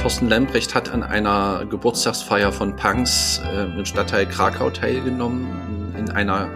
[0.00, 6.48] Thorsten Lambrecht hat an einer Geburtstagsfeier von Punks äh, im Stadtteil Krakau teilgenommen, in einer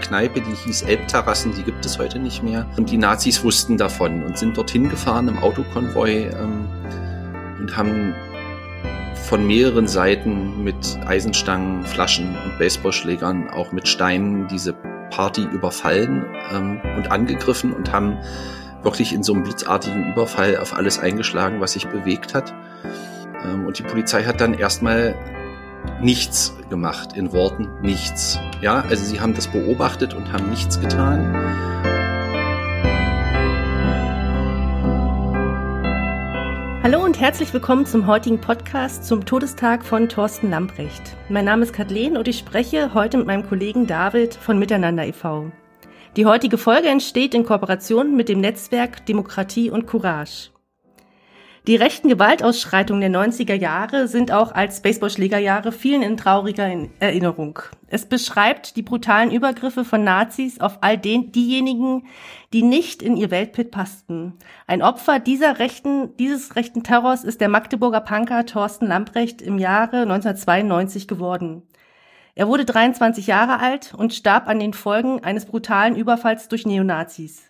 [0.00, 2.66] Kneipe, die hieß Elbterrassen, die gibt es heute nicht mehr.
[2.76, 6.68] Und die Nazis wussten davon und sind dorthin gefahren im Autokonvoi ähm,
[7.60, 8.12] und haben
[9.28, 14.72] von mehreren Seiten mit Eisenstangen, Flaschen und Baseballschlägern, auch mit Steinen diese
[15.10, 18.18] Party überfallen ähm, und angegriffen und haben
[18.82, 22.54] wirklich in so einem blitzartigen Überfall auf alles eingeschlagen, was sich bewegt hat.
[23.44, 25.14] Ähm, und die Polizei hat dann erstmal
[26.00, 28.38] nichts gemacht, in Worten nichts.
[28.60, 31.34] Ja, also sie haben das beobachtet und haben nichts getan.
[36.82, 41.14] Hallo und herzlich willkommen zum heutigen Podcast zum Todestag von Thorsten Lamprecht.
[41.28, 45.52] Mein Name ist Kathleen und ich spreche heute mit meinem Kollegen David von Miteinander e.V.
[46.16, 50.50] Die heutige Folge entsteht in Kooperation mit dem Netzwerk Demokratie und Courage.
[51.68, 57.60] Die rechten Gewaltausschreitungen der 90er Jahre sind auch als Baseballschlägerjahre vielen in trauriger Erinnerung.
[57.86, 62.08] Es beschreibt die brutalen Übergriffe von Nazis auf all den, diejenigen,
[62.52, 64.32] die nicht in ihr Weltbild passten.
[64.66, 69.98] Ein Opfer dieser rechten, dieses rechten Terrors ist der Magdeburger Punker Thorsten Lamprecht im Jahre
[70.02, 71.62] 1992 geworden.
[72.40, 77.42] Er wurde 23 Jahre alt und starb an den Folgen eines brutalen Überfalls durch Neonazis.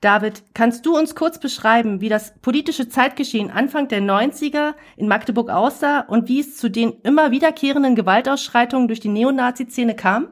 [0.00, 5.50] David, kannst du uns kurz beschreiben, wie das politische Zeitgeschehen Anfang der 90er in Magdeburg
[5.50, 10.28] aussah und wie es zu den immer wiederkehrenden Gewaltausschreitungen durch die Neonazi-Szene kam?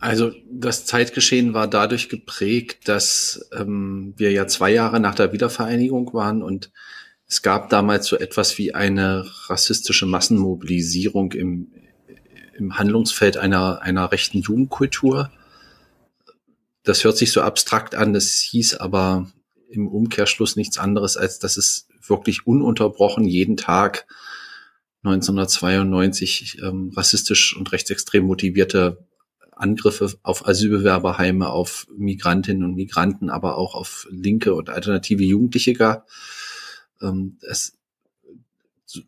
[0.00, 6.12] Also das Zeitgeschehen war dadurch geprägt, dass ähm, wir ja zwei Jahre nach der Wiedervereinigung
[6.12, 6.72] waren und
[7.26, 11.72] es gab damals so etwas wie eine rassistische Massenmobilisierung im,
[12.56, 15.30] im Handlungsfeld einer, einer rechten Jugendkultur.
[16.82, 19.30] Das hört sich so abstrakt an, das hieß aber
[19.70, 24.06] im Umkehrschluss nichts anderes, als dass es wirklich ununterbrochen jeden Tag
[25.04, 29.06] 1992 ähm, rassistisch und rechtsextrem motivierte
[29.52, 36.08] Angriffe auf Asylbewerberheime, auf Migrantinnen und Migranten, aber auch auf linke und alternative Jugendliche gab.
[37.02, 37.76] Ähm, es,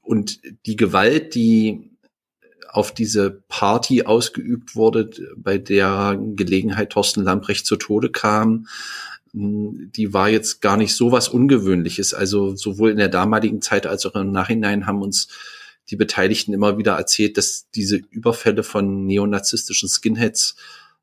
[0.02, 1.90] und die Gewalt, die
[2.70, 8.66] auf diese Party ausgeübt wurde, bei der Gelegenheit Thorsten Lamprecht zu Tode kam,
[9.32, 12.14] die war jetzt gar nicht so was Ungewöhnliches.
[12.14, 15.28] Also sowohl in der damaligen Zeit als auch im Nachhinein haben uns
[15.90, 20.56] die Beteiligten immer wieder erzählt, dass diese Überfälle von neonazistischen Skinheads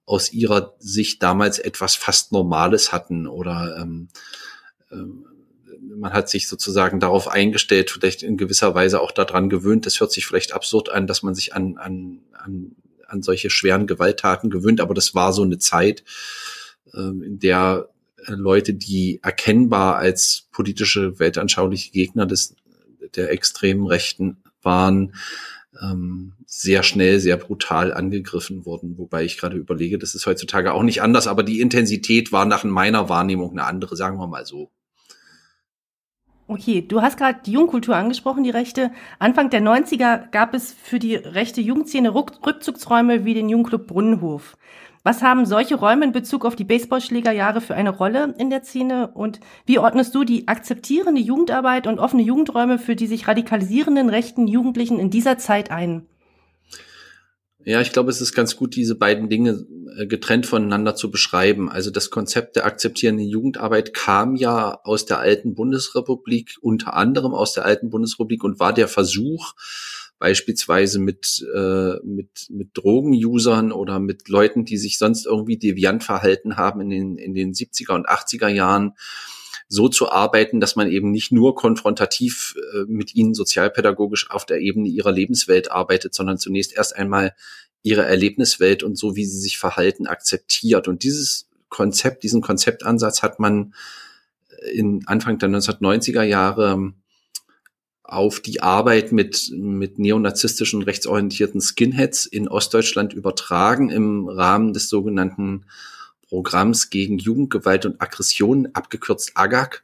[0.05, 4.07] aus ihrer Sicht damals etwas fast Normales hatten oder ähm,
[4.91, 5.25] ähm,
[5.97, 9.85] man hat sich sozusagen darauf eingestellt, vielleicht in gewisser Weise auch daran gewöhnt.
[9.85, 12.75] Das hört sich vielleicht absurd an, dass man sich an, an, an,
[13.07, 16.03] an solche schweren Gewalttaten gewöhnt, aber das war so eine Zeit,
[16.93, 17.89] ähm, in der
[18.27, 22.55] Leute, die erkennbar als politische, weltanschauliche Gegner des,
[23.15, 25.15] der extremen Rechten waren,
[25.81, 28.97] ähm, sehr schnell, sehr brutal angegriffen wurden.
[28.97, 32.63] Wobei ich gerade überlege, das ist heutzutage auch nicht anders, aber die Intensität war nach
[32.63, 34.69] meiner Wahrnehmung eine andere, sagen wir mal so.
[36.51, 38.91] Okay, du hast gerade die Jugendkultur angesprochen, die Rechte.
[39.19, 44.57] Anfang der 90er gab es für die rechte Jugendszene Rückzugsräume wie den Jugendclub Brunnenhof.
[45.01, 49.11] Was haben solche Räume in Bezug auf die Baseballschlägerjahre für eine Rolle in der Szene
[49.13, 54.45] und wie ordnest du die akzeptierende Jugendarbeit und offene Jugendräume für die sich radikalisierenden rechten
[54.45, 56.05] Jugendlichen in dieser Zeit ein?
[57.63, 59.65] Ja, ich glaube, es ist ganz gut, diese beiden Dinge
[59.97, 61.69] äh, getrennt voneinander zu beschreiben.
[61.69, 67.53] Also das Konzept der akzeptierenden Jugendarbeit kam ja aus der alten Bundesrepublik, unter anderem aus
[67.53, 69.53] der alten Bundesrepublik und war der Versuch,
[70.17, 76.57] beispielsweise mit, äh, mit, mit Drogenusern oder mit Leuten, die sich sonst irgendwie deviant verhalten
[76.57, 78.93] haben in den, in den 70er und 80er Jahren,
[79.71, 84.59] so zu arbeiten, dass man eben nicht nur konfrontativ äh, mit ihnen sozialpädagogisch auf der
[84.59, 87.33] Ebene ihrer Lebenswelt arbeitet, sondern zunächst erst einmal
[87.81, 90.89] ihre Erlebniswelt und so, wie sie sich verhalten, akzeptiert.
[90.89, 93.73] Und dieses Konzept, diesen Konzeptansatz hat man
[94.73, 96.91] in Anfang der 1990er Jahre
[98.03, 105.63] auf die Arbeit mit, mit neonazistischen rechtsorientierten Skinheads in Ostdeutschland übertragen im Rahmen des sogenannten
[106.31, 109.83] Programms gegen Jugendgewalt und Aggression, abgekürzt AGAG,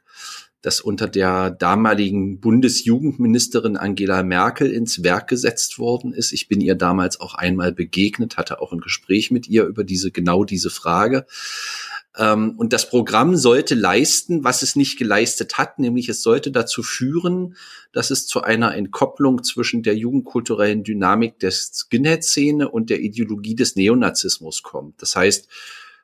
[0.62, 6.32] das unter der damaligen Bundesjugendministerin Angela Merkel ins Werk gesetzt worden ist.
[6.32, 10.10] Ich bin ihr damals auch einmal begegnet, hatte auch ein Gespräch mit ihr über diese,
[10.10, 11.26] genau diese Frage.
[12.16, 16.82] Ähm, und das Programm sollte leisten, was es nicht geleistet hat, nämlich es sollte dazu
[16.82, 17.56] führen,
[17.92, 23.76] dass es zu einer Entkopplung zwischen der jugendkulturellen Dynamik der Skinhead-Szene und der Ideologie des
[23.76, 25.02] Neonazismus kommt.
[25.02, 25.46] Das heißt,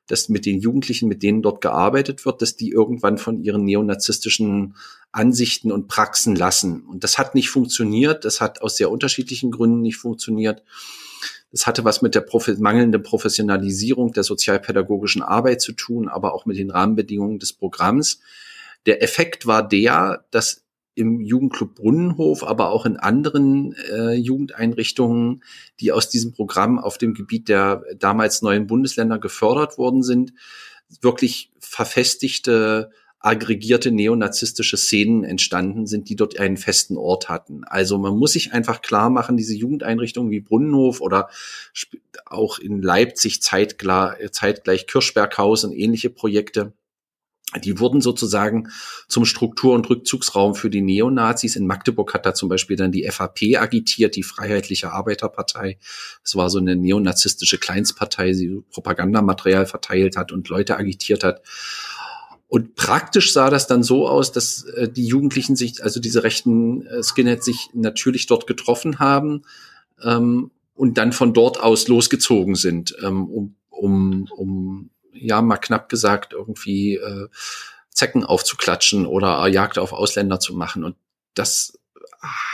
[0.06, 4.76] dass mit den Jugendlichen, mit denen dort gearbeitet wird, dass die irgendwann von ihren neonazistischen
[5.12, 6.82] Ansichten und Praxen lassen.
[6.82, 8.24] Und das hat nicht funktioniert.
[8.24, 10.62] Das hat aus sehr unterschiedlichen Gründen nicht funktioniert.
[11.52, 16.46] Das hatte was mit der Profi mangelnden Professionalisierung der sozialpädagogischen Arbeit zu tun, aber auch
[16.46, 18.18] mit den Rahmenbedingungen des Programms.
[18.86, 20.63] Der Effekt war der, dass
[20.94, 25.42] im Jugendclub Brunnenhof, aber auch in anderen äh, Jugendeinrichtungen,
[25.80, 30.32] die aus diesem Programm auf dem Gebiet der damals neuen Bundesländer gefördert worden sind,
[31.00, 37.64] wirklich verfestigte, aggregierte neonazistische Szenen entstanden sind, die dort einen festen Ort hatten.
[37.64, 41.30] Also man muss sich einfach klar machen, diese Jugendeinrichtungen wie Brunnenhof oder
[42.26, 46.74] auch in Leipzig zeitgleich Kirschberghaus und ähnliche Projekte,
[47.62, 48.68] die wurden sozusagen
[49.08, 51.56] zum Struktur- und Rückzugsraum für die Neonazis.
[51.56, 55.78] In Magdeburg hat da zum Beispiel dann die FAP agitiert, die Freiheitliche Arbeiterpartei.
[56.22, 61.42] Das war so eine neonazistische Kleinstpartei, die Propagandamaterial verteilt hat und Leute agitiert hat.
[62.48, 66.86] Und praktisch sah das dann so aus, dass äh, die Jugendlichen sich, also diese rechten
[66.86, 69.42] äh, Skinheads sich natürlich dort getroffen haben
[70.02, 75.88] ähm, und dann von dort aus losgezogen sind, ähm, um, um, um ja mal knapp
[75.88, 77.28] gesagt, irgendwie äh,
[77.90, 80.84] Zecken aufzuklatschen oder Jagd auf Ausländer zu machen.
[80.84, 80.96] Und
[81.34, 81.78] das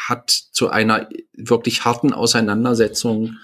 [0.08, 3.38] hat zu einer wirklich harten Auseinandersetzung,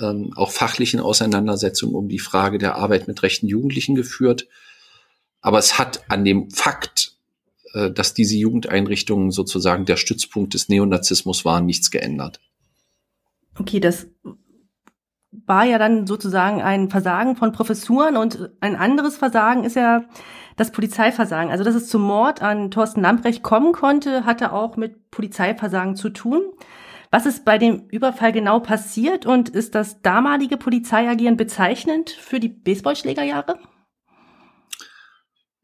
[0.00, 4.46] ähm, auch fachlichen Auseinandersetzung um die Frage der Arbeit mit rechten Jugendlichen geführt.
[5.40, 7.16] Aber es hat an dem Fakt,
[7.72, 12.40] äh, dass diese Jugendeinrichtungen sozusagen der Stützpunkt des Neonazismus waren, nichts geändert.
[13.58, 14.06] Okay, das
[15.46, 20.04] war ja dann sozusagen ein Versagen von Professuren und ein anderes Versagen ist ja
[20.56, 21.50] das Polizeiversagen.
[21.50, 26.10] Also, dass es zum Mord an Thorsten Lamprecht kommen konnte, hatte auch mit Polizeiversagen zu
[26.10, 26.42] tun.
[27.10, 32.48] Was ist bei dem Überfall genau passiert und ist das damalige Polizeiagieren bezeichnend für die
[32.48, 33.58] Baseballschlägerjahre?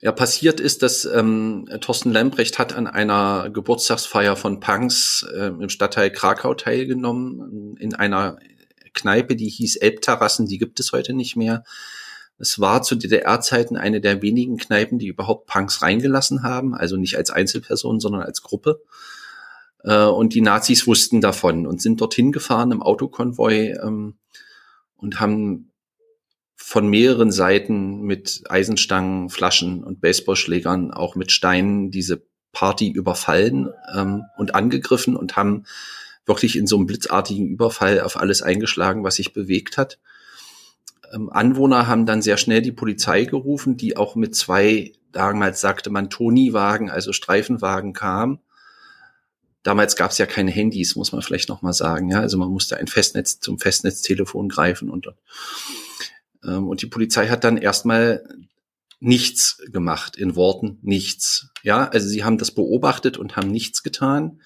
[0.03, 5.69] Ja, passiert ist, dass ähm, Thorsten Lamprecht hat an einer Geburtstagsfeier von Punks äh, im
[5.69, 8.39] Stadtteil Krakau teilgenommen, in einer
[8.95, 11.65] Kneipe, die hieß Elbterrassen, die gibt es heute nicht mehr.
[12.39, 17.17] Es war zu DDR-Zeiten eine der wenigen Kneipen, die überhaupt Punks reingelassen haben, also nicht
[17.17, 18.81] als Einzelperson, sondern als Gruppe.
[19.85, 24.17] Äh, und die Nazis wussten davon und sind dorthin gefahren im Autokonvoi ähm,
[24.97, 25.71] und haben
[26.57, 32.23] von mehreren Seiten mit Eisenstangen, Flaschen und Baseballschlägern, auch mit Steinen diese
[32.53, 35.65] Party überfallen ähm, und angegriffen und haben
[36.27, 39.99] wirklich in so einem blitzartigen Überfall auf alles eingeschlagen, was sich bewegt hat.
[41.13, 45.91] Ähm, Anwohner haben dann sehr schnell die Polizei gerufen, die auch mit zwei, damals sagte
[45.91, 48.41] man Toni-Wagen, also Streifenwagen kam.
[49.63, 52.11] Damals gab es ja keine Handys, muss man vielleicht noch mal sagen.
[52.11, 55.09] Ja, also man musste ein Festnetz zum Festnetztelefon greifen und
[56.45, 58.25] ähm, und die Polizei hat dann erstmal
[59.01, 61.49] nichts gemacht in Worten, nichts.
[61.63, 64.41] Ja, also sie haben das beobachtet und haben nichts getan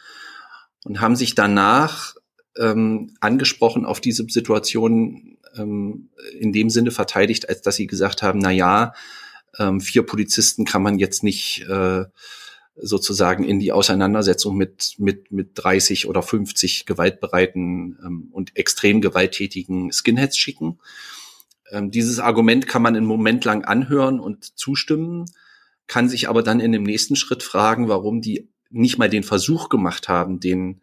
[0.84, 2.14] und haben sich danach
[2.56, 8.38] ähm, angesprochen auf diese Situation ähm, in dem Sinne verteidigt, als dass sie gesagt haben,
[8.38, 8.92] na ja,
[9.58, 12.04] ähm, vier Polizisten kann man jetzt nicht äh,
[12.76, 19.92] sozusagen in die Auseinandersetzung mit, mit, mit 30 oder 50 gewaltbereiten ähm, und extrem gewalttätigen
[19.92, 20.80] Skinheads schicken.
[21.70, 25.26] Ähm, dieses Argument kann man einen Moment lang anhören und zustimmen,
[25.86, 29.68] kann sich aber dann in dem nächsten Schritt fragen, warum die nicht mal den Versuch
[29.68, 30.80] gemacht haben, den,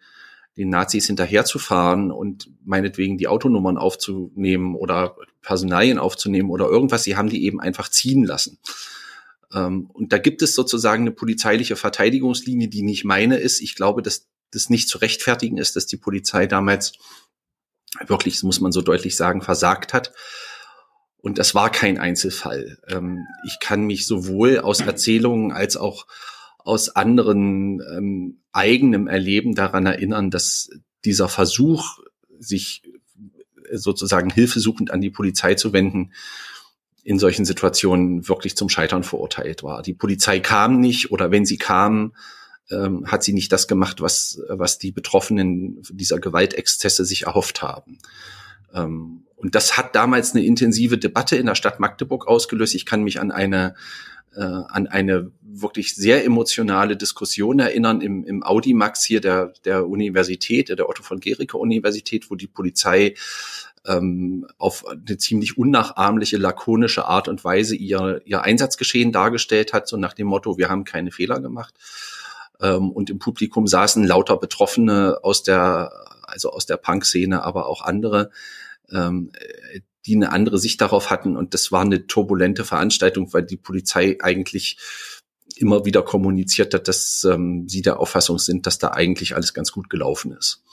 [0.57, 7.03] den Nazis hinterherzufahren und meinetwegen die Autonummern aufzunehmen oder Personalien aufzunehmen oder irgendwas.
[7.03, 8.59] Sie haben die eben einfach ziehen lassen.
[9.53, 13.61] Ähm, und da gibt es sozusagen eine polizeiliche Verteidigungslinie, die nicht meine ist.
[13.61, 16.93] Ich glaube, dass das nicht zu rechtfertigen ist, dass die Polizei damals
[18.07, 20.13] wirklich, das muss man so deutlich sagen, versagt hat.
[21.17, 22.79] Und das war kein Einzelfall.
[22.87, 26.07] Ähm, ich kann mich sowohl aus Erzählungen als auch
[26.65, 30.69] aus anderen ähm, eigenem Erleben daran erinnern, dass
[31.05, 31.99] dieser Versuch,
[32.39, 32.83] sich
[33.71, 36.11] sozusagen hilfesuchend an die Polizei zu wenden,
[37.03, 39.81] in solchen Situationen wirklich zum Scheitern verurteilt war.
[39.81, 42.13] Die Polizei kam nicht oder wenn sie kam,
[42.69, 47.97] ähm, hat sie nicht das gemacht, was, was die Betroffenen dieser Gewaltexzesse sich erhofft haben.
[48.73, 52.75] Ähm, und das hat damals eine intensive Debatte in der Stadt Magdeburg ausgelöst.
[52.75, 53.73] Ich kann mich an eine
[54.35, 60.69] äh, an eine wirklich sehr emotionale Diskussion erinnern im, im Audimax hier der, der Universität,
[60.69, 63.15] der Otto von Gericke Universität, wo die Polizei
[63.85, 69.97] ähm, auf eine ziemlich unnachahmliche, lakonische Art und Weise ihr, ihr Einsatzgeschehen dargestellt hat, so
[69.97, 71.73] nach dem Motto, wir haben keine Fehler gemacht.
[72.61, 75.91] Ähm, und im Publikum saßen lauter Betroffene aus der,
[76.23, 78.29] also aus der Punk-Szene, aber auch andere,
[78.91, 79.31] ähm,
[80.05, 81.35] die eine andere Sicht darauf hatten.
[81.35, 84.77] Und das war eine turbulente Veranstaltung, weil die Polizei eigentlich
[85.61, 89.71] immer wieder kommuniziert hat, dass ähm, sie der Auffassung sind, dass da eigentlich alles ganz
[89.71, 90.63] gut gelaufen ist.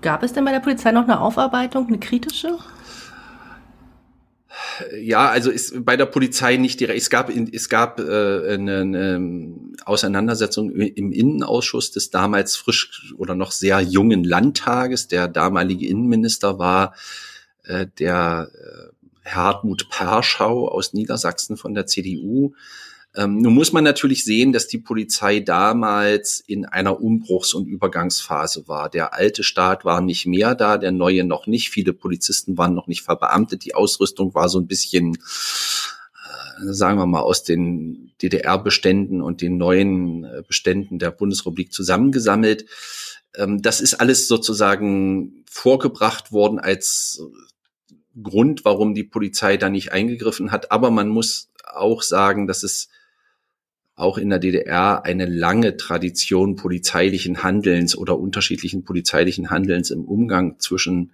[0.00, 2.58] Gab es denn bei der Polizei noch eine Aufarbeitung, eine kritische?
[5.00, 7.00] Ja, also ist bei der Polizei nicht direkt.
[7.00, 9.54] Es gab, es gab äh, eine, eine
[9.84, 15.08] Auseinandersetzung im Innenausschuss des damals frisch oder noch sehr jungen Landtages.
[15.08, 16.94] Der damalige Innenminister war
[17.64, 22.54] äh, der äh, Hartmut Perschau aus Niedersachsen von der CDU.
[23.18, 28.68] Ähm, nun muss man natürlich sehen, dass die Polizei damals in einer Umbruchs- und Übergangsphase
[28.68, 28.88] war.
[28.88, 31.70] Der alte Staat war nicht mehr da, der neue noch nicht.
[31.70, 33.64] Viele Polizisten waren noch nicht verbeamtet.
[33.64, 39.56] Die Ausrüstung war so ein bisschen, äh, sagen wir mal, aus den DDR-Beständen und den
[39.56, 42.66] neuen äh, Beständen der Bundesrepublik zusammengesammelt.
[43.34, 47.20] Ähm, das ist alles sozusagen vorgebracht worden als
[48.22, 50.70] Grund, warum die Polizei da nicht eingegriffen hat.
[50.70, 52.88] Aber man muss auch sagen, dass es
[53.98, 60.60] auch in der DDR eine lange Tradition polizeilichen Handelns oder unterschiedlichen polizeilichen Handelns im Umgang
[60.60, 61.12] zwischen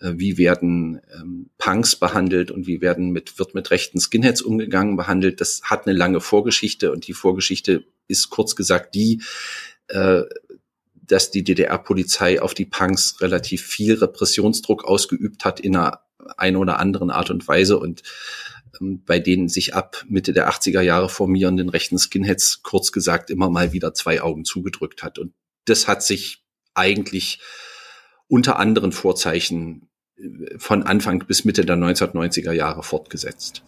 [0.00, 4.96] äh, wie werden ähm, Punks behandelt und wie werden mit, wird mit rechten Skinheads umgegangen
[4.96, 5.40] behandelt.
[5.42, 9.20] Das hat eine lange Vorgeschichte und die Vorgeschichte ist kurz gesagt die,
[9.88, 10.22] äh,
[10.94, 16.00] dass die DDR-Polizei auf die Punks relativ viel Repressionsdruck ausgeübt hat in einer
[16.36, 18.02] ein oder anderen Art und Weise und
[18.80, 23.72] bei denen sich ab Mitte der 80er Jahre formierenden rechten Skinheads kurz gesagt immer mal
[23.72, 25.18] wieder zwei Augen zugedrückt hat.
[25.18, 25.32] Und
[25.64, 26.44] das hat sich
[26.74, 27.40] eigentlich
[28.28, 33.62] unter anderen Vorzeichen äh, von Anfang bis Mitte der 1990er Jahre fortgesetzt.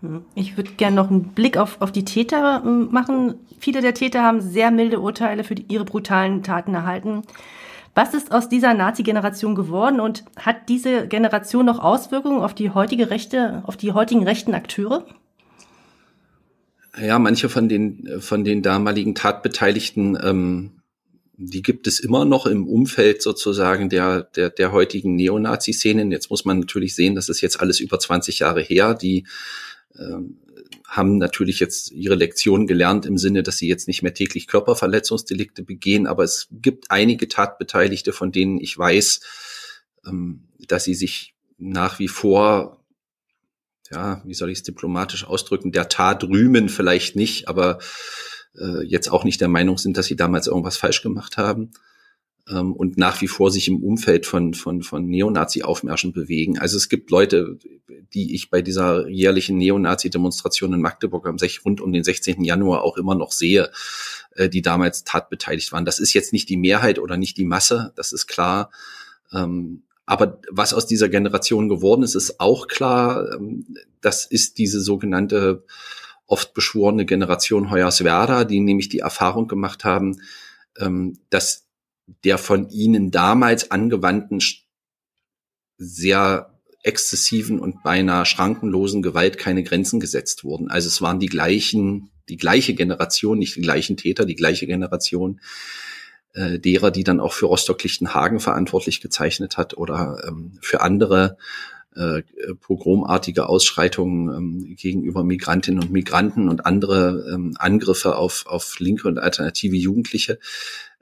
[0.00, 0.24] Hm.
[0.34, 3.34] Ich würde gerne noch einen Blick auf, auf die Täter ähm, machen.
[3.58, 7.22] Viele der Täter haben sehr milde Urteile für die, ihre brutalen Taten erhalten.
[7.94, 13.10] Was ist aus dieser Nazi-Generation geworden und hat diese Generation noch Auswirkungen auf die heutige
[13.10, 15.04] Rechte, auf die heutigen rechten Akteure?
[16.98, 20.70] Ja, manche von den von den damaligen Tatbeteiligten, ähm,
[21.36, 26.12] die gibt es immer noch im Umfeld sozusagen der der der heutigen Neonazi-Szenen.
[26.12, 28.94] Jetzt muss man natürlich sehen, das ist jetzt alles über 20 Jahre her.
[28.94, 29.26] Die
[29.98, 30.38] ähm,
[30.86, 35.62] haben natürlich jetzt ihre Lektion gelernt im Sinne, dass sie jetzt nicht mehr täglich Körperverletzungsdelikte
[35.62, 39.20] begehen, aber es gibt einige Tatbeteiligte, von denen ich weiß,
[40.06, 42.84] ähm, dass sie sich nach wie vor,
[43.90, 47.78] ja, wie soll ich es diplomatisch ausdrücken, der Tat rühmen vielleicht nicht, aber
[48.58, 51.72] äh, jetzt auch nicht der Meinung sind, dass sie damals irgendwas falsch gemacht haben
[52.48, 56.58] ähm, und nach wie vor sich im Umfeld von, von, von Neonazi-Aufmärschen bewegen.
[56.58, 57.58] Also es gibt Leute,
[58.14, 62.42] die ich bei dieser jährlichen Neonazi-Demonstration in Magdeburg am 6, rund um den 16.
[62.44, 63.70] Januar auch immer noch sehe,
[64.34, 65.84] äh, die damals tatbeteiligt waren.
[65.84, 68.70] Das ist jetzt nicht die Mehrheit oder nicht die Masse, das ist klar.
[69.32, 73.32] Ähm, aber was aus dieser Generation geworden ist, ist auch klar.
[73.34, 73.66] Ähm,
[74.00, 75.64] das ist diese sogenannte
[76.26, 80.20] oft beschworene Generation Hoyerswerda, die nämlich die Erfahrung gemacht haben,
[80.78, 81.61] ähm, dass
[82.24, 84.40] der von ihnen damals angewandten
[85.78, 90.70] sehr exzessiven und beinahe schrankenlosen Gewalt keine Grenzen gesetzt wurden.
[90.70, 95.40] Also es waren die gleichen, die gleiche Generation, nicht die gleichen Täter, die gleiche Generation
[96.34, 101.36] äh, derer, die dann auch für Rostock-Lichtenhagen verantwortlich gezeichnet hat oder ähm, für andere
[101.94, 102.22] äh,
[102.60, 109.18] pogromartige Ausschreitungen ähm, gegenüber Migrantinnen und Migranten und andere ähm, Angriffe auf, auf linke und
[109.18, 110.38] alternative Jugendliche.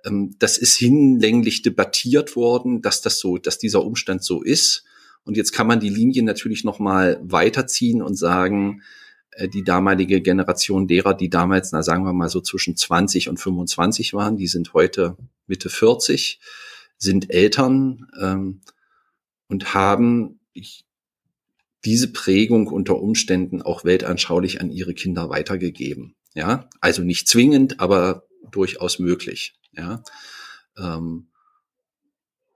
[0.04, 4.84] Ähm, das ist hinlänglich debattiert worden, dass das so, dass dieser Umstand so ist.
[5.24, 8.82] Und jetzt kann man die Linie natürlich noch mal weiterziehen und sagen,
[9.32, 13.38] äh, die damalige Generation derer, die damals, na sagen wir mal so zwischen 20 und
[13.38, 15.16] 25 waren, die sind heute
[15.46, 16.40] Mitte 40,
[16.96, 18.60] sind Eltern ähm,
[19.48, 20.40] und haben
[21.84, 26.14] diese Prägung unter Umständen auch weltanschaulich an ihre Kinder weitergegeben.
[26.34, 29.54] Ja, also nicht zwingend, aber durchaus möglich.
[29.72, 30.02] Ja,
[30.76, 31.28] ähm,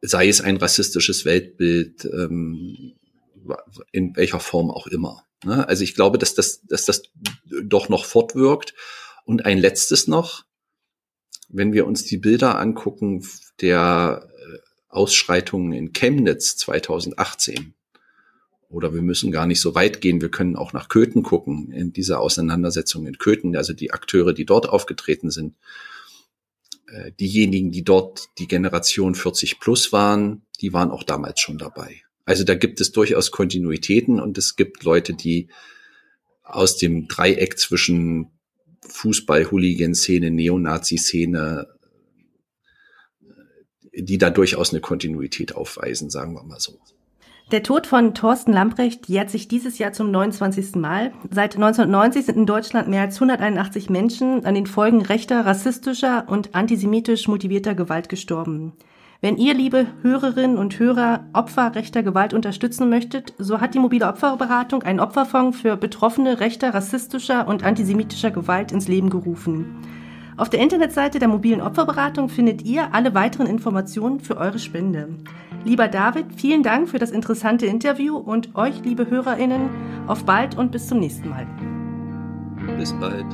[0.01, 2.95] sei es ein rassistisches Weltbild, ähm,
[3.93, 5.25] in welcher Form auch immer.
[5.45, 5.67] Ne?
[5.69, 7.03] Also ich glaube, dass das, dass das
[7.63, 8.75] doch noch fortwirkt.
[9.25, 10.45] Und ein letztes noch,
[11.49, 13.27] wenn wir uns die Bilder angucken
[13.61, 17.75] der äh, Ausschreitungen in Chemnitz 2018,
[18.69, 21.93] oder wir müssen gar nicht so weit gehen, wir können auch nach Köthen gucken, in
[21.93, 25.55] dieser Auseinandersetzung in Köthen, also die Akteure, die dort aufgetreten sind.
[26.89, 32.03] Äh, diejenigen, die dort die Generation 40 plus waren, die waren auch damals schon dabei.
[32.25, 35.49] Also da gibt es durchaus Kontinuitäten und es gibt Leute, die
[36.43, 38.31] aus dem Dreieck zwischen
[38.83, 41.69] Fußball-Hooligan-Szene, Neonazi-Szene,
[43.93, 46.79] äh, die da durchaus eine Kontinuität aufweisen, sagen wir mal so.
[47.55, 50.75] Der Tod von Thorsten Lamprecht jährt sich dieses Jahr zum 29.
[50.75, 51.13] Mal.
[51.31, 56.57] Seit 1990 sind in Deutschland mehr als 181 Menschen an den Folgen rechter, rassistischer und
[56.57, 58.73] antisemitisch motivierter Gewalt gestorben.
[59.21, 64.09] Wenn ihr, liebe Hörerinnen und Hörer, Opfer rechter Gewalt unterstützen möchtet, so hat die mobile
[64.09, 69.77] Opferberatung einen Opferfonds für Betroffene rechter, rassistischer und antisemitischer Gewalt ins Leben gerufen.
[70.37, 75.11] Auf der Internetseite der mobilen Opferberatung findet ihr alle weiteren Informationen für eure Spende.
[75.65, 79.71] Lieber David, vielen Dank für das interessante Interview und euch, liebe Hörerinnen,
[80.07, 81.47] auf bald und bis zum nächsten Mal.
[82.77, 83.27] Bis bald.